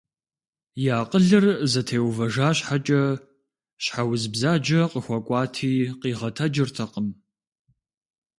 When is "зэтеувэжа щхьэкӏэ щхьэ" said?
1.71-4.03